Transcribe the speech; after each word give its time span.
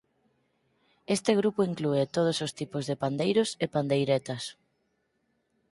Este 1.15 1.31
grupo 1.39 1.59
inclúe 1.71 2.03
todos 2.15 2.37
os 2.45 2.51
tipos 2.59 2.83
de 2.89 2.95
pandeiros 3.03 3.49
e 3.63 3.65
pandeiretas. 3.75 4.43